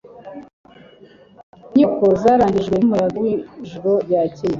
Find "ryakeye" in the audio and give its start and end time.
4.05-4.49